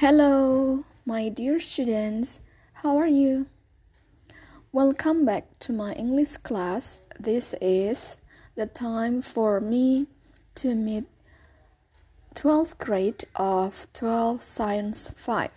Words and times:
Hello, 0.00 0.84
my 1.06 1.30
dear 1.30 1.58
students. 1.58 2.40
How 2.84 2.98
are 2.98 3.08
you? 3.08 3.46
Welcome 4.70 5.24
back 5.24 5.58
to 5.60 5.72
my 5.72 5.94
English 5.94 6.36
class. 6.36 7.00
This 7.18 7.54
is 7.62 8.20
the 8.56 8.66
time 8.66 9.22
for 9.22 9.58
me 9.58 10.08
to 10.56 10.74
meet 10.74 11.04
12th 12.34 12.76
grade 12.76 13.24
of 13.36 13.86
12 13.94 14.42
Science 14.42 15.10
5. 15.16 15.50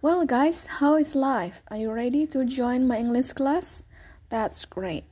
Well, 0.00 0.24
guys, 0.24 0.80
how 0.80 0.96
is 0.96 1.14
life? 1.14 1.62
Are 1.68 1.76
you 1.76 1.92
ready 1.92 2.26
to 2.28 2.46
join 2.46 2.88
my 2.88 2.96
English 2.96 3.34
class? 3.34 3.84
That's 4.30 4.64
great. 4.64 5.04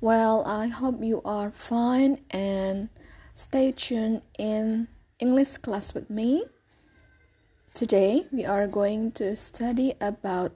Well, 0.00 0.44
I 0.46 0.68
hope 0.68 1.02
you 1.02 1.22
are 1.24 1.50
fine 1.50 2.20
and 2.30 2.88
stay 3.34 3.72
tuned 3.72 4.22
in 4.38 4.86
English 5.18 5.56
class 5.58 5.92
with 5.92 6.08
me. 6.08 6.44
Today 7.74 8.28
we 8.30 8.46
are 8.46 8.68
going 8.68 9.10
to 9.18 9.34
study 9.34 9.94
about 10.00 10.52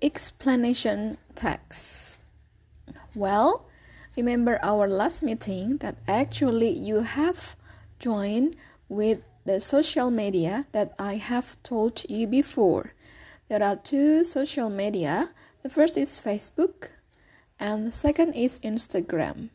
explanation 0.00 1.18
text. 1.34 2.18
Well, 3.14 3.66
remember 4.16 4.58
our 4.62 4.88
last 4.88 5.22
meeting 5.22 5.76
that 5.84 5.96
actually 6.08 6.70
you 6.70 7.00
have 7.00 7.54
joined 7.98 8.56
with 8.88 9.20
the 9.44 9.60
social 9.60 10.10
media 10.10 10.64
that 10.72 10.94
I 10.98 11.16
have 11.16 11.62
told 11.62 12.08
you 12.08 12.26
before. 12.26 12.94
There 13.50 13.62
are 13.62 13.76
two 13.76 14.24
social 14.24 14.70
media. 14.70 15.32
The 15.62 15.68
first 15.68 15.98
is 15.98 16.18
Facebook 16.18 16.96
and 17.60 17.88
the 17.88 17.92
second 17.92 18.32
is 18.32 18.58
Instagram. 18.60 19.50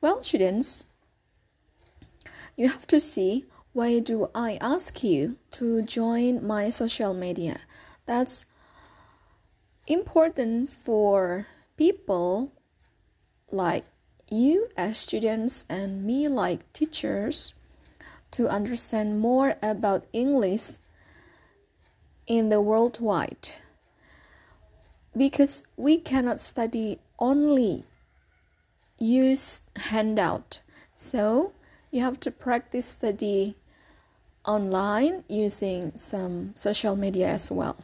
Well, 0.00 0.22
students, 0.22 0.84
you 2.56 2.70
have 2.70 2.86
to 2.86 2.98
see 2.98 3.44
why 3.74 3.98
do 3.98 4.30
I 4.36 4.56
ask 4.60 5.02
you 5.02 5.36
to 5.50 5.82
join 5.82 6.46
my 6.46 6.70
social 6.70 7.12
media? 7.12 7.58
That's 8.06 8.46
important 9.88 10.70
for 10.70 11.48
people 11.76 12.52
like 13.50 13.84
you 14.30 14.68
as 14.76 14.96
students 14.96 15.64
and 15.68 16.04
me 16.04 16.28
like 16.28 16.72
teachers 16.72 17.52
to 18.30 18.48
understand 18.48 19.18
more 19.18 19.56
about 19.60 20.06
English 20.12 20.78
in 22.28 22.50
the 22.50 22.60
worldwide 22.60 23.48
because 25.16 25.64
we 25.76 25.98
cannot 25.98 26.38
study 26.38 27.00
only 27.18 27.84
use 28.98 29.60
handout 29.90 30.60
so 30.94 31.52
you 31.90 32.00
have 32.00 32.18
to 32.20 32.30
practice 32.30 32.86
study 32.86 33.56
online 34.44 35.24
using 35.28 35.92
some 35.96 36.52
social 36.54 36.96
media 36.96 37.28
as 37.28 37.50
well. 37.50 37.76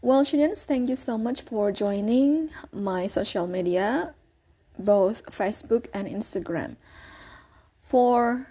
Well, 0.00 0.24
students, 0.24 0.64
thank 0.64 0.88
you 0.88 0.96
so 0.96 1.18
much 1.18 1.42
for 1.42 1.72
joining 1.72 2.50
my 2.72 3.08
social 3.08 3.46
media, 3.46 4.14
both 4.78 5.26
Facebook 5.26 5.86
and 5.92 6.06
Instagram. 6.06 6.76
For 7.82 8.46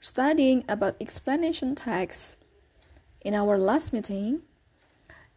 studying 0.00 0.64
about 0.68 0.96
explanation 1.00 1.74
text 1.74 2.38
in 3.22 3.34
our 3.34 3.58
last 3.58 3.92
meeting, 3.92 4.42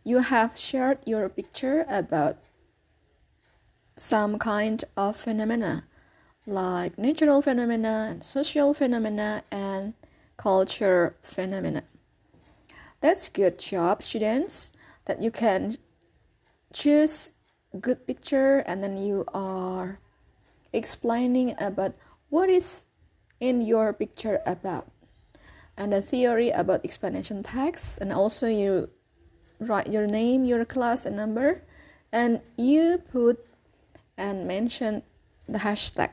you 0.03 0.19
have 0.19 0.57
shared 0.57 0.99
your 1.05 1.27
picture 1.27 1.85
about 1.89 2.37
some 3.95 4.37
kind 4.37 4.83
of 4.95 5.15
phenomena 5.17 5.83
like 6.47 6.97
natural 6.97 7.41
phenomena 7.41 8.07
and 8.09 8.25
social 8.25 8.73
phenomena 8.73 9.43
and 9.51 9.93
culture 10.37 11.15
phenomena. 11.21 11.83
That's 13.01 13.29
good 13.29 13.59
job, 13.59 14.01
students, 14.01 14.71
that 15.05 15.21
you 15.21 15.29
can 15.29 15.75
choose 16.73 17.31
good 17.79 18.07
picture 18.07 18.59
and 18.59 18.81
then 18.81 18.97
you 18.97 19.25
are 19.33 19.99
explaining 20.73 21.53
about 21.59 21.93
what 22.29 22.49
is 22.49 22.85
in 23.39 23.61
your 23.61 23.93
picture 23.93 24.39
about 24.45 24.87
and 25.77 25.93
the 25.93 26.01
theory 26.01 26.49
about 26.49 26.83
explanation 26.83 27.43
text 27.43 27.99
and 27.99 28.11
also 28.11 28.47
you 28.47 28.89
write 29.59 29.87
your 29.87 30.07
name 30.07 30.43
your 30.43 30.65
class 30.65 31.05
and 31.05 31.15
number 31.15 31.61
and 32.11 32.41
you 32.57 32.97
put 33.11 33.45
and 34.17 34.47
mention 34.47 35.03
the 35.47 35.59
hashtag 35.59 36.09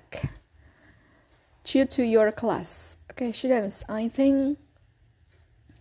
due 1.64 1.86
to 1.86 2.04
your 2.04 2.30
class. 2.32 2.98
Okay, 3.10 3.32
students, 3.32 3.82
I 3.88 4.08
think 4.08 4.58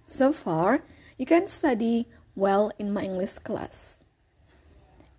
so 0.08 0.32
far 0.32 0.84
you 1.18 1.26
can 1.26 1.48
study 1.48 2.08
well 2.36 2.72
in 2.80 2.92
my 2.92 3.04
English 3.04 3.40
class. 3.40 3.98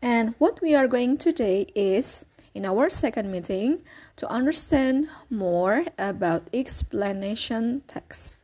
And 0.03 0.35
what 0.39 0.61
we 0.61 0.75
are 0.75 0.89
going 0.89 1.17
today 1.17 1.67
is 1.75 2.27
in 2.55 2.65
our 2.65 2.91
second 2.91 3.31
meeting 3.33 3.83
to 4.17 4.29
understand 4.29 5.09
more 5.31 5.85
about 5.99 6.49
explanation 6.53 7.83
text. 7.87 8.35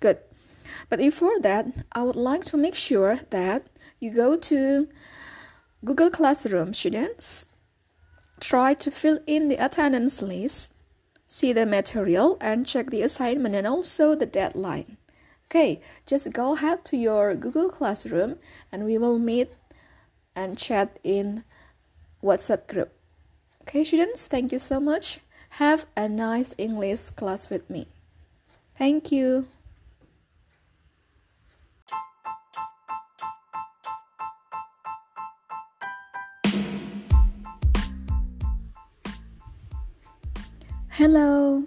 Good. 0.00 0.18
But 0.88 0.98
before 0.98 1.38
that, 1.40 1.66
I 1.92 2.02
would 2.02 2.16
like 2.16 2.44
to 2.44 2.56
make 2.56 2.74
sure 2.74 3.18
that 3.30 3.66
you 4.00 4.10
go 4.10 4.36
to 4.36 4.88
Google 5.84 6.10
Classroom 6.10 6.72
students 6.72 7.46
Try 8.42 8.74
to 8.74 8.90
fill 8.90 9.20
in 9.24 9.46
the 9.46 9.64
attendance 9.64 10.20
list, 10.20 10.74
see 11.28 11.52
the 11.52 11.64
material, 11.64 12.36
and 12.40 12.66
check 12.66 12.90
the 12.90 13.02
assignment 13.02 13.54
and 13.54 13.68
also 13.68 14.16
the 14.16 14.26
deadline. 14.26 14.96
Okay, 15.46 15.80
just 16.06 16.32
go 16.32 16.54
ahead 16.54 16.84
to 16.86 16.96
your 16.96 17.36
Google 17.36 17.70
Classroom 17.70 18.40
and 18.72 18.84
we 18.84 18.98
will 18.98 19.20
meet 19.20 19.52
and 20.34 20.58
chat 20.58 20.98
in 21.04 21.44
WhatsApp 22.20 22.66
group. 22.66 22.90
Okay, 23.62 23.84
students, 23.84 24.26
thank 24.26 24.50
you 24.50 24.58
so 24.58 24.80
much. 24.80 25.20
Have 25.60 25.86
a 25.96 26.08
nice 26.08 26.52
English 26.58 27.10
class 27.10 27.48
with 27.48 27.70
me. 27.70 27.86
Thank 28.74 29.12
you. 29.12 29.46
Hello. 40.92 41.64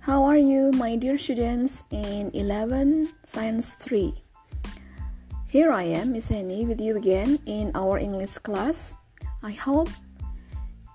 How 0.00 0.24
are 0.24 0.36
you, 0.36 0.72
my 0.74 0.96
dear 0.96 1.16
students 1.16 1.84
in 1.92 2.34
11 2.34 3.14
Science 3.22 3.76
3? 3.76 4.12
Here 5.46 5.70
I 5.70 5.84
am, 5.84 6.18
Miss 6.18 6.32
Annie, 6.32 6.66
with 6.66 6.80
you 6.80 6.96
again 6.96 7.38
in 7.46 7.70
our 7.76 7.96
English 7.96 8.42
class. 8.42 8.96
I 9.40 9.52
hope 9.52 9.86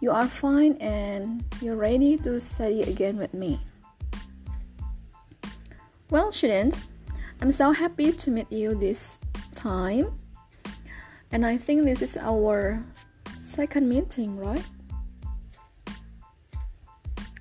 you 0.02 0.12
are 0.12 0.28
fine 0.28 0.76
and 0.84 1.48
you're 1.62 1.80
ready 1.80 2.18
to 2.28 2.42
study 2.42 2.84
again 2.84 3.16
with 3.16 3.34
me. 3.34 3.64
Well, 6.10 6.34
students, 6.34 6.84
I'm 7.40 7.56
so 7.56 7.72
happy 7.72 8.12
to 8.12 8.30
meet 8.30 8.52
you 8.52 8.76
this 8.76 9.18
time. 9.56 10.12
And 11.32 11.46
I 11.46 11.56
think 11.56 11.86
this 11.86 12.02
is 12.02 12.18
our 12.18 12.84
second 13.40 13.88
meeting, 13.88 14.36
right? 14.36 14.68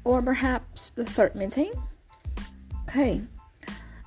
Or 0.05 0.23
perhaps 0.23 0.91
the 0.91 1.05
third 1.05 1.35
meeting. 1.35 1.73
Okay, 2.89 3.23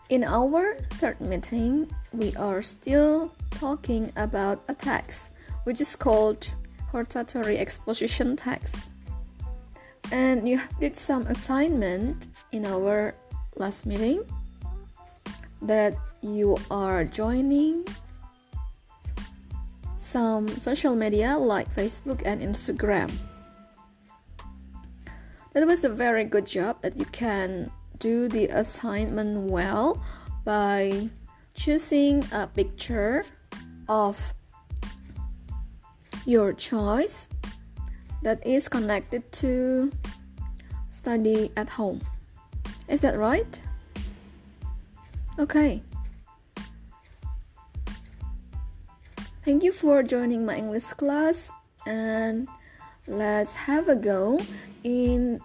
in 0.09 0.23
our 0.23 0.75
third 1.01 1.19
meeting, 1.19 1.89
we 2.13 2.35
are 2.35 2.61
still 2.61 3.33
talking 3.51 4.11
about 4.15 4.61
a 4.67 4.75
text 4.75 5.31
which 5.63 5.81
is 5.81 5.95
called 5.95 6.53
hortatory 6.89 7.57
exposition 7.57 8.35
text. 8.35 8.85
And 10.11 10.47
you 10.47 10.61
did 10.79 10.95
some 10.95 11.25
assignment 11.27 12.27
in 12.51 12.65
our 12.65 13.15
last 13.57 13.85
meeting 13.85 14.23
that 15.61 15.97
you 16.21 16.57
are 16.69 17.03
joining 17.03 17.83
some 19.97 20.47
social 20.59 20.95
media 20.95 21.35
like 21.35 21.73
Facebook 21.73 22.21
and 22.25 22.41
Instagram. 22.41 23.09
That 25.55 25.65
was 25.65 25.85
a 25.85 25.89
very 25.89 26.25
good 26.25 26.45
job 26.45 26.81
that 26.81 26.99
you 26.99 27.05
can 27.05 27.71
do 27.97 28.27
the 28.27 28.47
assignment 28.51 29.49
well 29.49 30.03
by 30.43 31.09
choosing 31.53 32.25
a 32.33 32.45
picture 32.45 33.23
of 33.87 34.33
your 36.25 36.51
choice 36.51 37.29
that 38.21 38.45
is 38.45 38.67
connected 38.67 39.31
to 39.31 39.93
study 40.89 41.49
at 41.55 41.69
home. 41.69 42.01
Is 42.89 42.99
that 42.99 43.17
right? 43.17 43.57
Okay. 45.39 45.81
Thank 49.43 49.63
you 49.63 49.71
for 49.71 50.03
joining 50.03 50.45
my 50.45 50.57
English 50.57 50.91
class 50.99 51.49
and 51.87 52.49
let's 53.07 53.55
have 53.55 53.89
a 53.89 53.95
go 53.95 54.39
in 54.83 55.39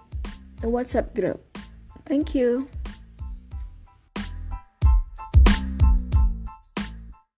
the 0.61 0.67
WhatsApp 0.67 1.15
group. 1.15 1.43
Thank 2.07 2.35
you. 2.35 2.69